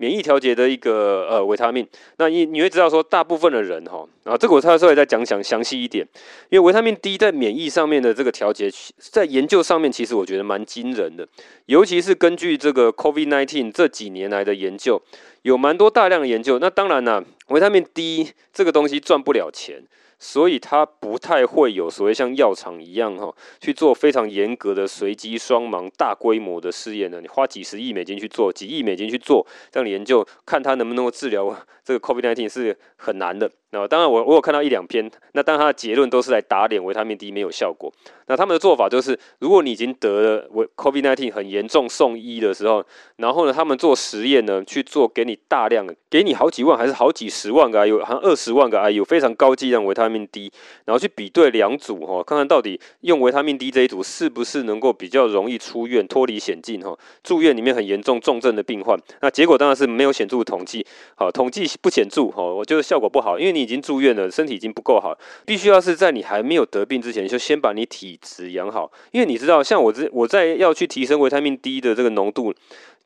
[0.00, 1.86] 免疫调节的一个呃维他命，
[2.16, 6.08] 那你你会知道说，大部分的人哈啊，这个我稍微再讲讲详细一点，
[6.48, 11.28] 因为维他命 D 在免疫上面的这个调节，在研究上面其实我觉得蛮惊人的，
[11.66, 15.02] 尤其是根据这个 COVID nineteen 这几年来的研究，
[15.42, 16.58] 有蛮多大量的研究。
[16.58, 19.82] 那当然呢，维他命 D 这个东西赚不了钱。
[20.22, 33.50] 所以它不太会有所谓像药厂一样哈去做非常严格的随机双盲大规模的试验呢，你花几十亿美金去做，几亿美金去做这样的研究，看它能不能够治疗这个 COVID-19 是很难的。
[33.72, 37.92] 那当然我我有看到一两篇，那当然它的结论都是来打脸维他命 D 没有效果。
[38.26, 42.84] 那他们的做法就是，如果你已经得了维 COVID-19 很严重送医的时候，
[43.16, 50.52] 然后呢，他们做实验呢去做，给你大量的，给你好几万还是好几十万个 IU，好像二十万个啊，有非常高剂量维他命 D，
[50.84, 72.54] 然后去比对两组哈，看看到底用维他命 D 这一组是不是能够比较容易出院脱离险境哈，住院里面很严重重症的病患，那结果当然是没有显著统计，好，统计不显著哈，我觉得效果不好，因为你已经住院了，身体已经不够好，必须要是在你还没有得病之前就先把你体质养好，因为你知道，像我这我在要去提升维他命 D 的这个浓度。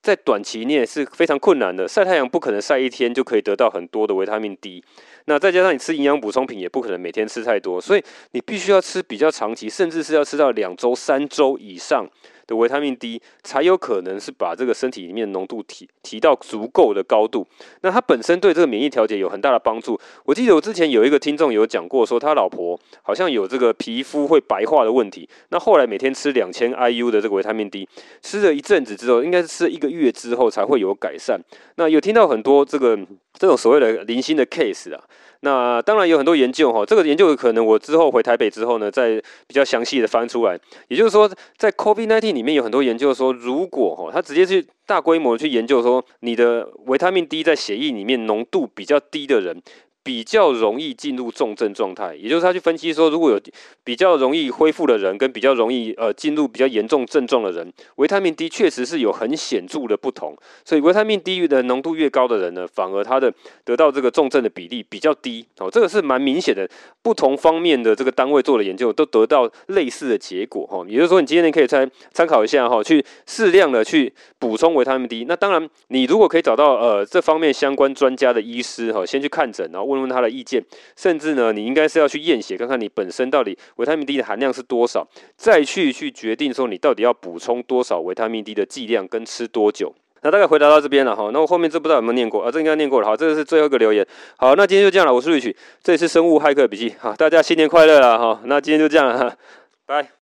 [0.03, 4.85] 在短期内是非常困难的，晒太阳不可能晒一天就可以得到很多的维他命 D，
[5.25, 12.07] 那再加上你吃营养补充品也不可能每天吃太多，所以你必须要吃比较长期，甚至是要吃到两周、三周以上，
[12.47, 17.47] 的维他命 D，才有可能是把这个身体里面浓度提提到足够的高度。
[17.83, 19.99] 那它本身对这个免疫调节有很大的帮助。
[20.25, 27.89] 我记得我之前有一个听众有讲过，说他老婆好像有这个皮肤会白化的问题，那后来每天吃两千 IU 的这个维他命 D，
[28.23, 31.41] 吃了一阵子之后，应该是吃一个月之后才会有改善。
[31.77, 32.99] 那有听到很多这个
[33.33, 35.03] 这种所谓的零星的 case 啊。
[35.45, 40.59] 那当然有很多研究哈，这个研究可能我之后回台北之后呢，再比较详细的翻出来。
[40.89, 49.63] 也就是说，在 COVID-19 里面有很多研究说，如果哈，他直接去大规模去研究说，你的维他命 D 在血液里面浓度比较低的人。
[50.05, 53.41] 比较容易进入重症状态，也就是他去分析说，如果有
[53.83, 60.37] 比较容易恢复的人，跟比较容易呃进入比较严重症状的人，维他命 D 确实是有很显著的不同。
[60.63, 63.33] 所以维他命 D 的浓度越高的人呢，反而他的
[63.65, 65.47] 得到这个重症的比例比较低。
[65.59, 66.69] 哦，这个是蛮明显的，
[67.03, 70.67] 不同方面的这个单位做的研究都得到类似的结果。
[70.67, 75.25] 哈，也就是说，你今天可以参参考一下哈，去适量的去补充维他命 D。
[75.27, 80.63] 那当然，你如果可以找到呃这方面相关专家的医师哈，先去看诊，然后问问问他的意见，
[80.97, 89.95] 甚至呢，你应该是要去验血，看看你本身到底维他命 D 的含量是多少，再去去决定说你到底要补充多少维他命 D 的剂量跟吃多久。
[90.23, 92.51] 那大概回答到这边了哈，那我后面这不知道有没有念过啊？
[92.51, 94.07] 这应该念过了，好，这个是最后一个留言。
[94.39, 98.41] 好，那今天就这样了，我是瑞曲这里是生物骇客笔记，好，大家新年快乐了哈。
[98.45, 99.37] 那今天就这样了哈，
[99.85, 100.24] 拜。